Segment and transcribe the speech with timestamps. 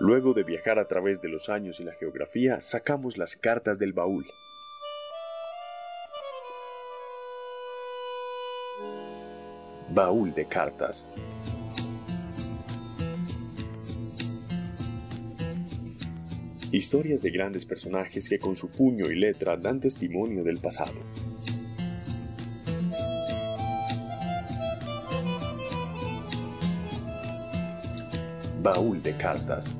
[0.00, 3.92] Luego de viajar a través de los años y la geografía, sacamos las cartas del
[3.92, 4.24] baúl.
[9.90, 11.06] Baúl de cartas.
[16.72, 20.94] Historias de grandes personajes que con su puño y letra dan testimonio del pasado.
[28.62, 29.76] Baúl de cartas.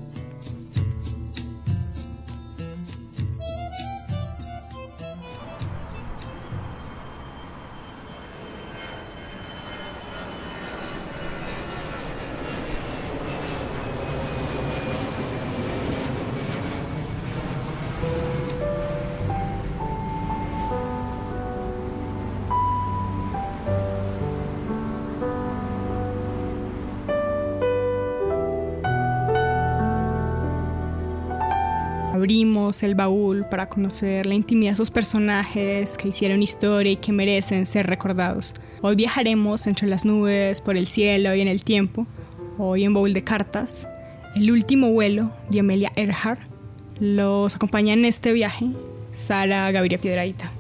[32.31, 37.11] Abrimos el baúl para conocer la intimidad de esos personajes que hicieron historia y que
[37.11, 38.55] merecen ser recordados.
[38.83, 42.07] Hoy viajaremos entre las nubes, por el cielo y en el tiempo.
[42.57, 43.89] Hoy en Baúl de Cartas,
[44.37, 46.39] el último vuelo de Amelia Earhart.
[47.01, 48.67] Los acompaña en este viaje
[49.13, 50.53] Sara Gaviria Piedraíta.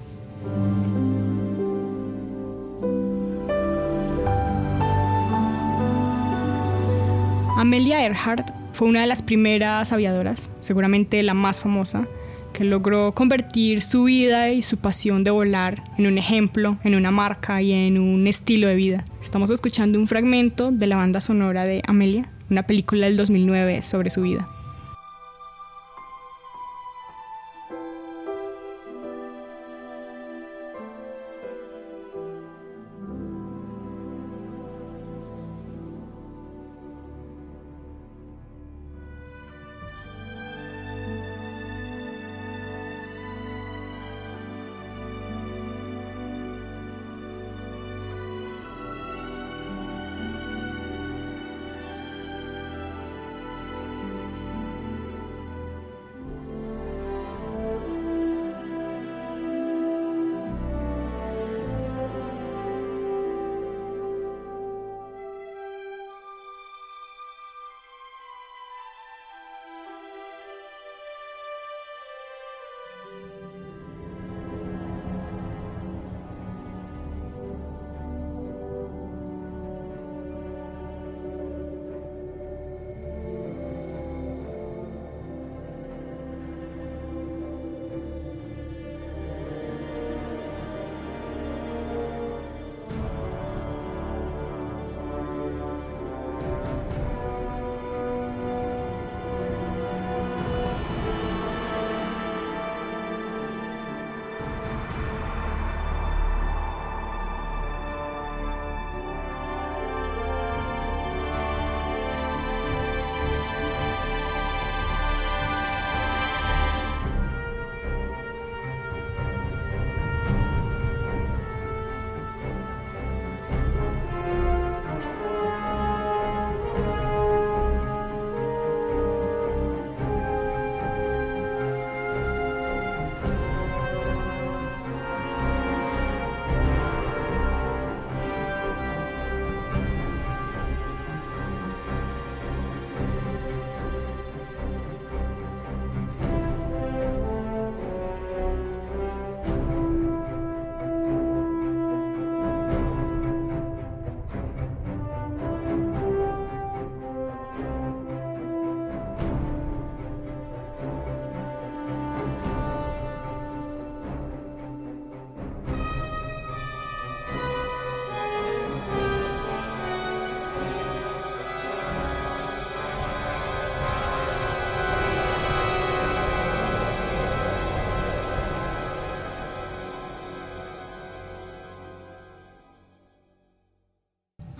[7.56, 12.08] Amelia Earhart fue una de las primeras aviadoras, seguramente la más famosa,
[12.52, 17.10] que logró convertir su vida y su pasión de volar en un ejemplo, en una
[17.10, 19.04] marca y en un estilo de vida.
[19.22, 24.10] Estamos escuchando un fragmento de la banda sonora de Amelia, una película del 2009 sobre
[24.10, 24.48] su vida.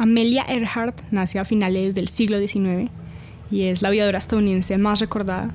[0.01, 2.91] Amelia Earhart nació a finales del siglo XIX
[3.51, 5.55] y es la aviadora estadounidense más recordada.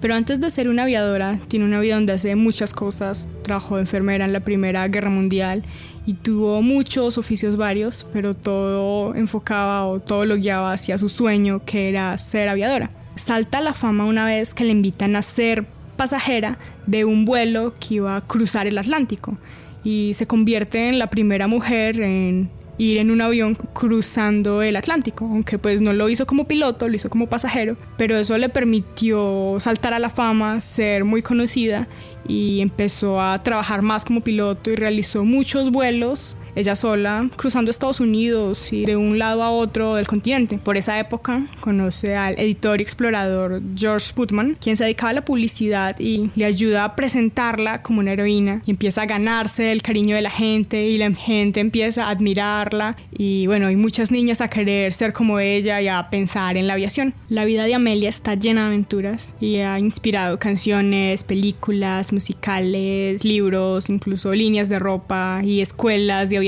[0.00, 3.28] Pero antes de ser una aviadora, tiene una vida donde hace muchas cosas.
[3.44, 5.62] Trabajó enfermera en la Primera Guerra Mundial
[6.06, 11.64] y tuvo muchos oficios varios, pero todo enfocaba o todo lo guiaba hacia su sueño,
[11.64, 12.90] que era ser aviadora.
[13.14, 16.58] Salta a la fama una vez que le invitan a ser pasajera
[16.88, 19.36] de un vuelo que iba a cruzar el Atlántico
[19.84, 25.24] y se convierte en la primera mujer en ir en un avión cruzando el Atlántico,
[25.24, 29.56] aunque pues no lo hizo como piloto, lo hizo como pasajero, pero eso le permitió
[29.60, 31.88] saltar a la fama, ser muy conocida
[32.26, 38.00] y empezó a trabajar más como piloto y realizó muchos vuelos ella sola cruzando Estados
[38.00, 40.58] Unidos y de un lado a otro del continente.
[40.58, 45.24] Por esa época conoce al editor y explorador George Putman, quien se dedicaba a la
[45.24, 50.16] publicidad y le ayuda a presentarla como una heroína y empieza a ganarse el cariño
[50.16, 54.48] de la gente y la gente empieza a admirarla y bueno, hay muchas niñas a
[54.48, 57.14] querer ser como ella y a pensar en la aviación.
[57.28, 63.88] La vida de Amelia está llena de aventuras y ha inspirado canciones, películas, musicales, libros,
[63.90, 66.38] incluso líneas de ropa y escuelas de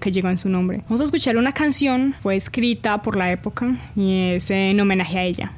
[0.00, 0.80] que llegó en su nombre.
[0.84, 5.24] Vamos a escuchar una canción, fue escrita por la época y es en homenaje a
[5.24, 5.52] ella.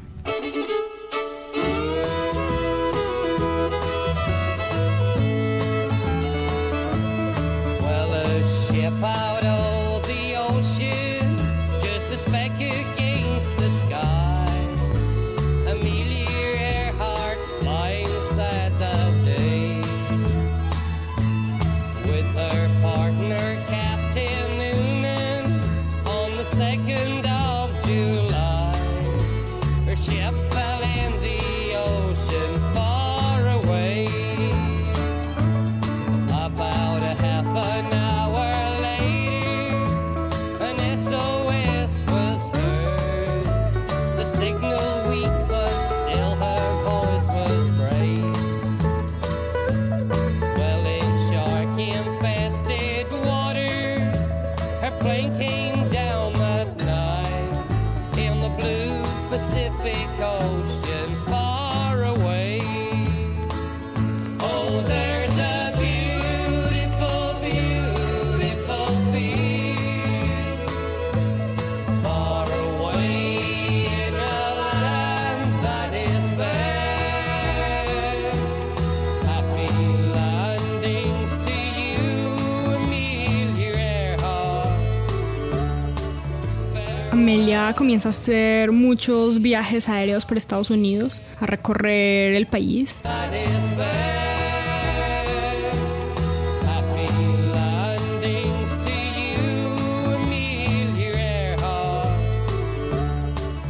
[87.84, 92.98] Comienza a hacer muchos viajes aéreos por Estados Unidos, a recorrer el país.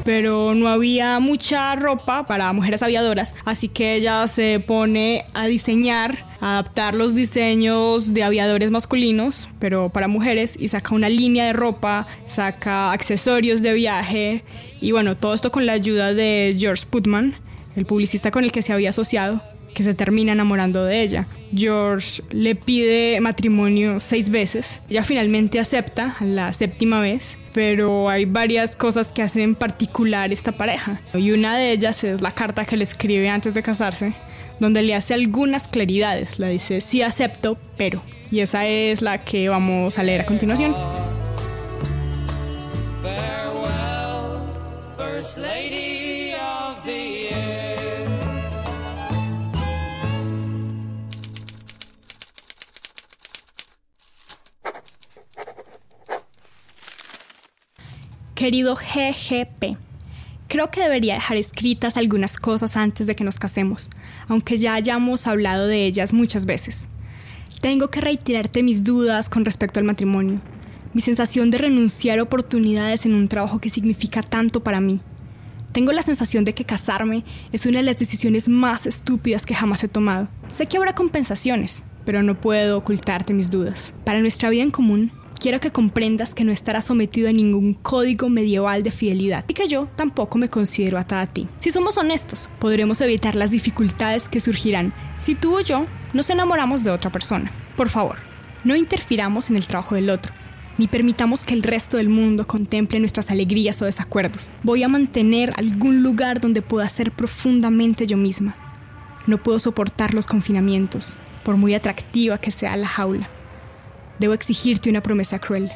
[0.05, 6.27] Pero no había mucha ropa para mujeres aviadoras, así que ella se pone a diseñar,
[6.41, 11.53] a adaptar los diseños de aviadores masculinos, pero para mujeres, y saca una línea de
[11.53, 14.45] ropa, saca accesorios de viaje,
[14.81, 17.37] y bueno, todo esto con la ayuda de George Putman,
[17.75, 21.27] el publicista con el que se había asociado que se termina enamorando de ella.
[21.55, 24.81] George le pide matrimonio seis veces.
[24.89, 31.01] Ella finalmente acepta la séptima vez, pero hay varias cosas que hacen particular esta pareja.
[31.13, 34.15] Y una de ellas es la carta que le escribe antes de casarse,
[34.61, 36.39] donde le hace algunas claridades.
[36.39, 38.03] La dice, sí acepto, pero.
[38.31, 40.75] Y esa es la que vamos a leer a continuación.
[58.45, 59.79] Querido GGP,
[60.49, 63.89] creo que debería dejar escritas algunas cosas antes de que nos casemos,
[64.29, 66.89] aunque ya hayamos hablado de ellas muchas veces.
[67.63, 70.43] Tengo que reiterarte mis dudas con respecto al matrimonio,
[70.93, 75.01] mi sensación de renunciar a oportunidades en un trabajo que significa tanto para mí.
[75.73, 79.83] Tengo la sensación de que casarme es una de las decisiones más estúpidas que jamás
[79.85, 80.29] he tomado.
[80.49, 83.95] Sé que habrá compensaciones, pero no puedo ocultarte mis dudas.
[84.05, 85.13] Para nuestra vida en común,
[85.45, 89.69] quiero que comprendas que no estarás sometido a ningún código medieval de fidelidad y que
[89.69, 91.51] yo tampoco me considero atada a ti.
[91.59, 95.85] Si somos honestos, podremos evitar las dificultades que surgirán si tú o yo
[96.15, 97.53] nos enamoramos de otra persona.
[97.77, 98.21] Por favor,
[98.65, 100.33] no interfiramos en el trabajo del otro
[100.79, 104.51] ni permitamos que el resto del mundo contemple nuestras alegrías o desacuerdos.
[104.63, 108.57] Voy a mantener algún lugar donde pueda ser profundamente yo misma.
[109.27, 113.29] No puedo soportar los confinamientos, por muy atractiva que sea la jaula.
[114.19, 115.71] Debo exigirte una promesa cruel,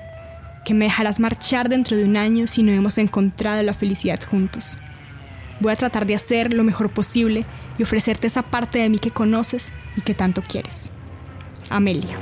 [0.64, 4.78] que me dejarás marchar dentro de un año si no hemos encontrado la felicidad juntos.
[5.60, 7.44] Voy a tratar de hacer lo mejor posible
[7.78, 10.90] y ofrecerte esa parte de mí que conoces y que tanto quieres.
[11.68, 12.16] Amelia.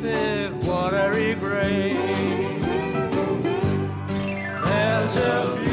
[0.00, 1.96] Pacific watery grave.
[4.64, 5.67] There's a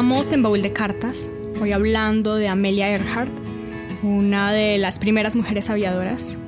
[0.00, 1.28] Estamos en Baúl de Cartas,
[1.60, 3.30] hoy hablando de Amelia Earhart,
[4.02, 6.38] una de las primeras mujeres aviadoras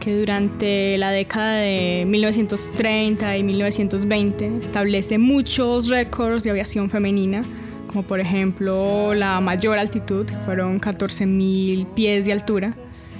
[0.00, 7.42] que durante la década de 1930 y 1920 establece muchos récords de aviación femenina,
[7.88, 12.74] como por ejemplo la mayor altitud, que fueron 14.000 pies de altura.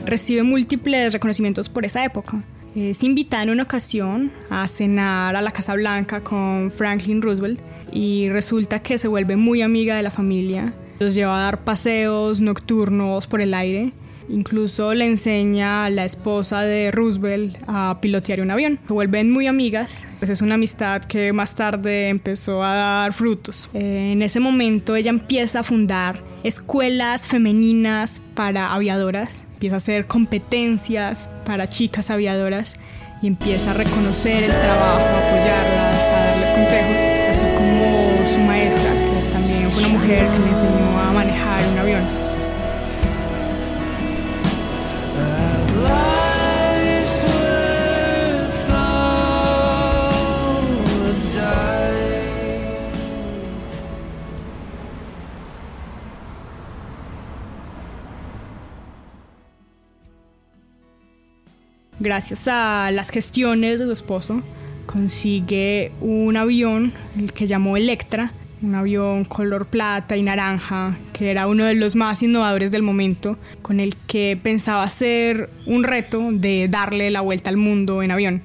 [0.07, 2.43] Recibe múltiples reconocimientos por esa época.
[2.75, 7.61] Es invitada en una ocasión a cenar a la Casa Blanca con Franklin Roosevelt
[7.93, 10.73] y resulta que se vuelve muy amiga de la familia.
[10.99, 13.93] Los lleva a dar paseos nocturnos por el aire.
[14.29, 18.81] Incluso le enseña a la esposa de Roosevelt a pilotear un avión.
[18.87, 20.07] Se vuelven muy amigas.
[20.21, 23.69] Pues es una amistad que más tarde empezó a dar frutos.
[23.75, 29.47] Eh, en ese momento ella empieza a fundar escuelas femeninas para aviadoras.
[29.55, 32.77] Empieza a hacer competencias para chicas aviadoras
[33.23, 37.12] y empieza a reconocer el trabajo, a apoyarlas, a darles consejos,
[40.19, 42.23] que le enseñó a manejar un avión.
[62.01, 64.43] Gracias a las gestiones de su esposo,
[64.87, 71.47] consigue un avión, el que llamó Electra, un avión color plata y naranja, que era
[71.47, 76.69] uno de los más innovadores del momento, con el que pensaba hacer un reto de
[76.69, 78.43] darle la vuelta al mundo en avión.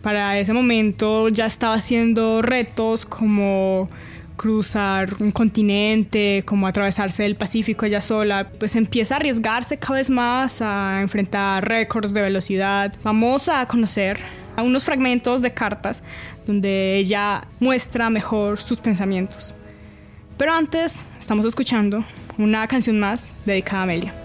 [0.00, 3.90] Para ese momento ya estaba haciendo retos como
[4.36, 10.08] cruzar un continente, como atravesarse el Pacífico ella sola, pues empieza a arriesgarse cada vez
[10.08, 12.94] más a enfrentar récords de velocidad.
[13.02, 14.18] Vamos a conocer
[14.56, 16.02] a unos fragmentos de cartas
[16.50, 19.54] donde ella muestra mejor sus pensamientos.
[20.36, 22.04] Pero antes estamos escuchando
[22.38, 24.19] una canción más dedicada a Amelia.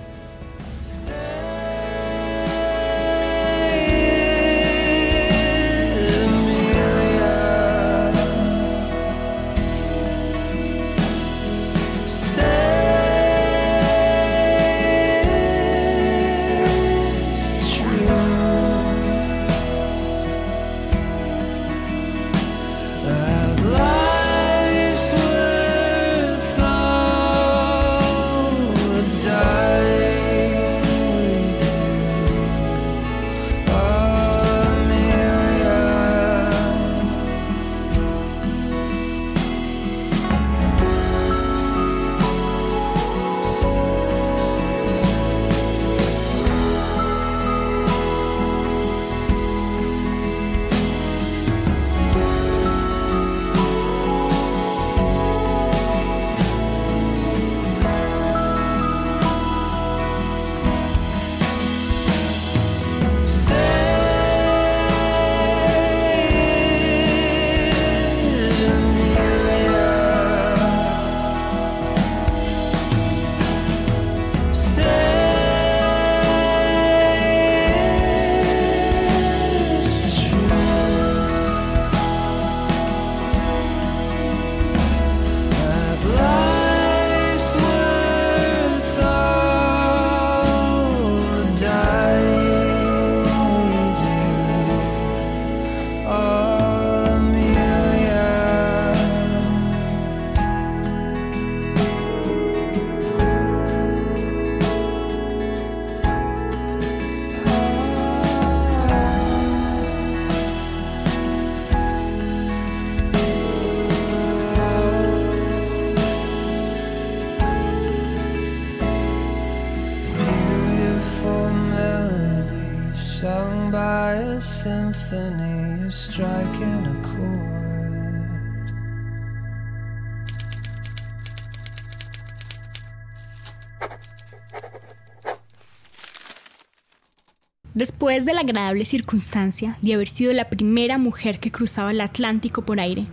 [137.76, 142.66] Después de la agradable circunstancia de haber sido la primera mujer que cruzaba el Atlántico
[142.66, 143.06] por aire,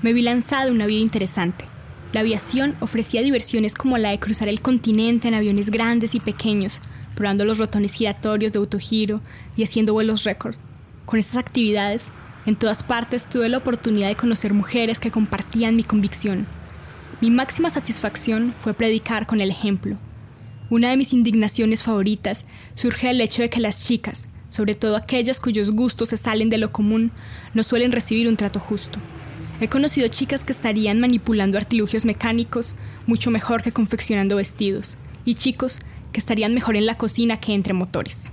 [0.00, 1.64] me vi lanzada a una vida interesante.
[2.12, 6.80] La aviación ofrecía diversiones como la de cruzar el continente en aviones grandes y pequeños,
[7.16, 9.22] probando los rotones giratorios de autogiro
[9.56, 10.54] y haciendo vuelos récord.
[11.06, 12.10] Con estas actividades,
[12.46, 16.46] en todas partes tuve la oportunidad de conocer mujeres que compartían mi convicción.
[17.20, 19.98] Mi máxima satisfacción fue predicar con el ejemplo,
[20.70, 25.38] una de mis indignaciones favoritas surge del hecho de que las chicas, sobre todo aquellas
[25.38, 27.12] cuyos gustos se salen de lo común,
[27.52, 28.98] no suelen recibir un trato justo.
[29.60, 35.80] He conocido chicas que estarían manipulando artilugios mecánicos mucho mejor que confeccionando vestidos, y chicos
[36.12, 38.32] que estarían mejor en la cocina que entre motores.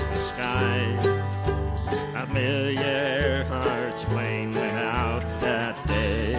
[0.00, 0.78] the sky.
[2.16, 6.32] A million hearts plain went out that day.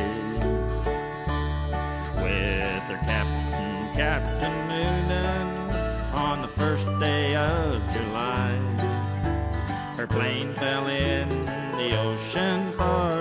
[2.16, 5.48] With their captain, Captain Noonan,
[6.14, 8.56] on the first day of July.
[9.98, 11.46] Her plane fell in
[11.78, 13.13] the ocean far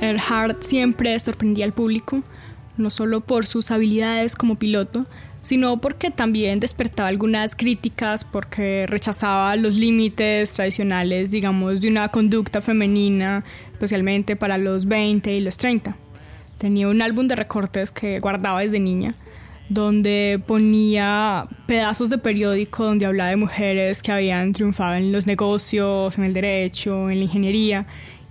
[0.00, 2.22] Earhart siempre sorprendía al público,
[2.76, 5.06] no solo por sus habilidades como piloto,
[5.42, 12.60] sino porque también despertaba algunas críticas porque rechazaba los límites tradicionales, digamos, de una conducta
[12.60, 15.96] femenina, especialmente para los 20 y los 30.
[16.58, 19.14] Tenía un álbum de recortes que guardaba desde niña,
[19.68, 26.18] donde ponía pedazos de periódico donde hablaba de mujeres que habían triunfado en los negocios,
[26.18, 27.86] en el derecho, en la ingeniería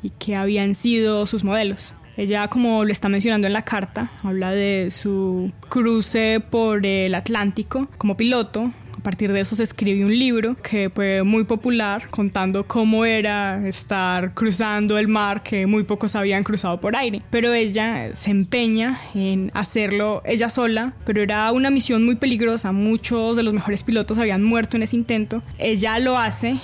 [0.06, 1.94] y que habían sido sus modelos.
[2.18, 7.89] Ella, como lo está mencionando en la carta, habla de su cruce por el Atlántico
[7.98, 8.72] como piloto.
[8.98, 13.68] A partir de eso se escribió un libro que fue muy popular contando cómo era
[13.68, 17.22] estar cruzando el mar que muy pocos habían cruzado por aire.
[17.30, 22.72] Pero ella se empeña en hacerlo ella sola, pero era una misión muy peligrosa.
[22.72, 25.44] Muchos de los mejores pilotos habían muerto en ese intento.
[25.60, 26.60] Ella lo hace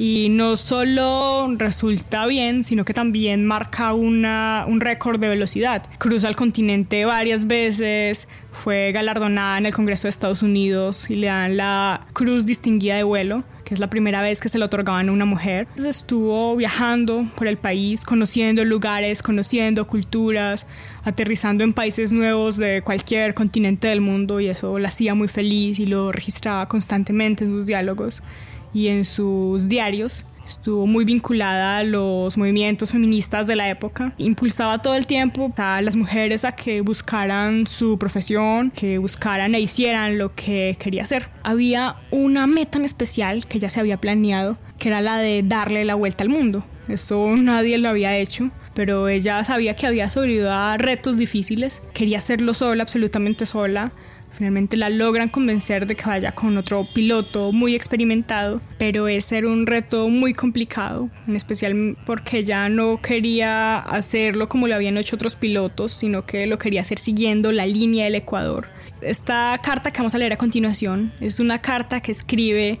[0.00, 5.82] y no solo resulta bien, sino que también marca un récord de velocidad.
[5.98, 11.26] Cruza el continente varias veces, fue galardonada en el Congreso de Estados Unidos y le
[11.26, 15.08] dan la Cruz Distinguida de Vuelo que es la primera vez que se le otorgaban
[15.08, 15.68] a una mujer.
[15.76, 20.66] Estuvo viajando por el país, conociendo lugares, conociendo culturas,
[21.04, 25.78] aterrizando en países nuevos de cualquier continente del mundo y eso la hacía muy feliz
[25.78, 28.24] y lo registraba constantemente en sus diálogos
[28.72, 30.24] y en sus diarios.
[30.46, 34.14] Estuvo muy vinculada a los movimientos feministas de la época.
[34.18, 39.60] Impulsaba todo el tiempo a las mujeres a que buscaran su profesión, que buscaran e
[39.60, 41.28] hicieran lo que quería hacer.
[41.44, 45.84] Había una meta en especial que ya se había planeado, que era la de darle
[45.84, 46.64] la vuelta al mundo.
[46.88, 52.18] Eso nadie lo había hecho pero ella sabía que había sobrevivido a retos difíciles, quería
[52.18, 53.92] hacerlo sola, absolutamente sola,
[54.32, 59.48] Finalmente la logran convencer de que vaya con otro piloto muy experimentado, pero ese era
[59.48, 65.16] un reto muy complicado, en especial porque ya no quería hacerlo como lo habían hecho
[65.16, 68.68] otros pilotos, sino que lo quería hacer siguiendo la línea del Ecuador.
[69.02, 72.78] Esta carta que vamos a leer a continuación es una carta que escribe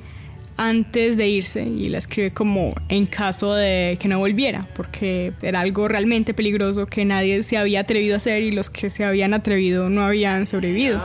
[0.60, 5.60] antes de irse y la escribe como en caso de que no volviera, porque era
[5.60, 9.32] algo realmente peligroso que nadie se había atrevido a hacer y los que se habían
[9.32, 11.02] atrevido no habían sobrevivido.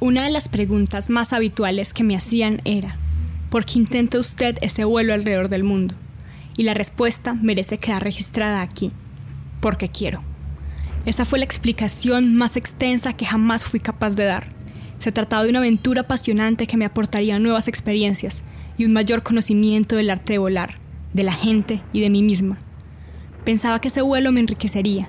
[0.00, 2.96] Una de las preguntas más habituales que me hacían era,
[3.50, 5.94] ¿por qué intenta usted ese vuelo alrededor del mundo?
[6.56, 8.92] Y la respuesta merece quedar registrada aquí,
[9.60, 10.22] porque quiero.
[11.06, 14.48] Esa fue la explicación más extensa que jamás fui capaz de dar.
[14.98, 18.42] Se trataba de una aventura apasionante que me aportaría nuevas experiencias
[18.76, 20.74] y un mayor conocimiento del arte de volar,
[21.14, 22.58] de la gente y de mí misma.
[23.44, 25.08] Pensaba que ese vuelo me enriquecería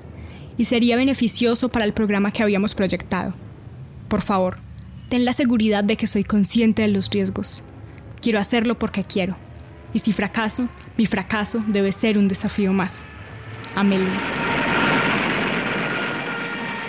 [0.57, 3.33] y sería beneficioso para el programa que habíamos proyectado.
[4.07, 4.57] Por favor,
[5.09, 7.63] ten la seguridad de que soy consciente de los riesgos.
[8.21, 9.35] Quiero hacerlo porque quiero.
[9.93, 10.69] Y si fracaso,
[11.01, 13.05] mi fracaso debe ser un desafío más.
[13.75, 14.19] Amelia.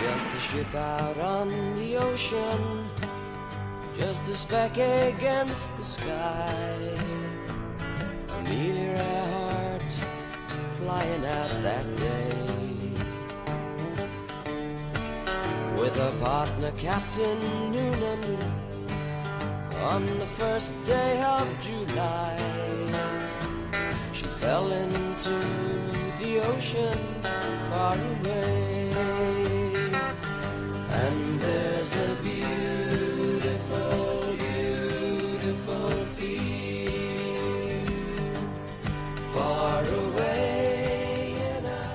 [0.04, 2.60] Just a ship out on the ocean,
[3.98, 6.76] just a speck against the sky.
[8.28, 9.92] Amelia Earhart
[10.78, 12.34] flying out that day.
[15.80, 17.40] With a partner, Captain
[17.72, 18.24] Noonan,
[19.80, 22.71] on the first day of July.
[24.40, 25.38] Fell into
[26.20, 26.98] the ocean
[27.68, 28.90] far away.
[30.90, 34.02] And there's a beautiful.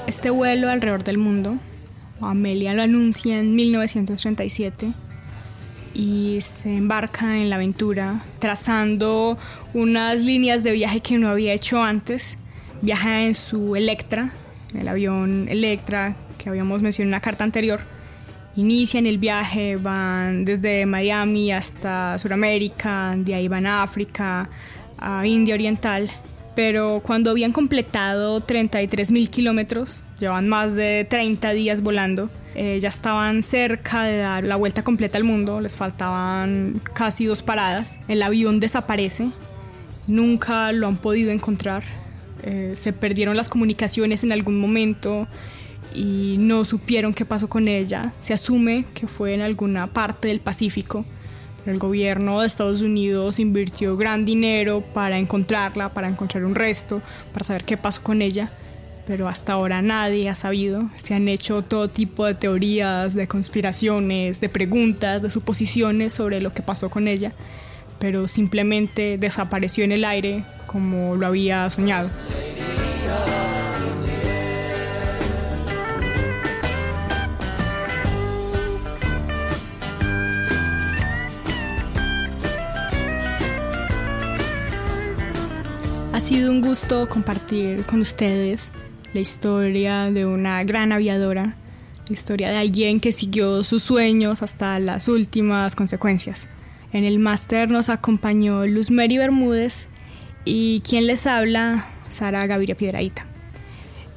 [0.08, 1.58] Este vuelo alrededor del mundo,
[2.22, 4.94] Amelia lo anuncia en 1937
[5.93, 9.38] y se embarca en la aventura trazando
[9.73, 12.38] unas líneas de viaje que no había hecho antes.
[12.82, 14.32] Viaja en su Electra,
[14.73, 17.80] el avión Electra que habíamos mencionado en la carta anterior.
[18.56, 24.50] Inician el viaje, van desde Miami hasta Sudamérica, de ahí van a África,
[24.97, 26.10] a India Oriental.
[26.56, 32.89] Pero cuando habían completado 33 mil kilómetros, llevan más de 30 días volando, eh, ya
[32.89, 38.00] estaban cerca de dar la vuelta completa al mundo, les faltaban casi dos paradas.
[38.08, 39.30] El avión desaparece,
[40.08, 41.84] nunca lo han podido encontrar.
[42.41, 45.28] Eh, se perdieron las comunicaciones en algún momento
[45.93, 48.13] y no supieron qué pasó con ella.
[48.22, 51.06] Se asume que fue en alguna parte del Pacífico.
[51.67, 57.46] El gobierno de Estados Unidos invirtió gran dinero para encontrarla, para encontrar un resto, para
[57.46, 58.52] saber qué pasó con ella
[59.08, 60.89] pero hasta ahora nadie ha sabido.
[60.98, 66.54] Se han hecho todo tipo de teorías, de conspiraciones, de preguntas, de suposiciones sobre lo
[66.54, 67.32] que pasó con ella,
[68.00, 72.10] pero simplemente desapareció en el aire como lo había soñado.
[86.28, 88.70] sido un gusto compartir con ustedes
[89.13, 91.56] la historia de una gran aviadora,
[92.08, 96.48] la historia de alguien que siguió sus sueños hasta las últimas consecuencias.
[96.93, 99.88] En el máster nos acompañó Luz Mary Bermúdez
[100.46, 103.26] y quien les habla, Sara Gaviria Piedraíta.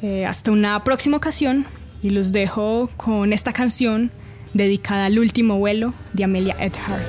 [0.03, 1.67] Eh, hasta una próxima ocasión
[2.03, 4.11] y los dejo con esta canción
[4.55, 7.05] dedicada al último vuelo de Amelia Earhart.